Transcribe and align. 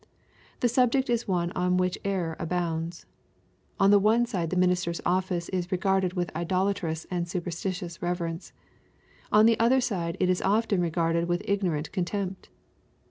The 0.61 0.67
subject 0.67 1.11
is 1.11 1.27
one 1.27 1.51
on 1.51 1.77
which 1.77 1.95
error 2.03 2.35
abounds. 2.39 3.05
On 3.79 3.91
the 3.91 3.99
one 3.99 4.25
side 4.25 4.49
the 4.49 4.55
minister's 4.55 4.99
office 5.05 5.47
is 5.49 5.71
regarded 5.71 6.13
with 6.13 6.35
idolatrous 6.35 7.05
and 7.11 7.27
superstitious 7.27 8.01
reverence. 8.01 8.51
On 9.31 9.45
the 9.45 9.59
other 9.59 9.79
side 9.79 10.17
it 10.19 10.27
is 10.27 10.41
often 10.41 10.81
regarded 10.81 11.27
with 11.27 11.43
ignorant 11.45 11.91
contempt. 11.91 12.49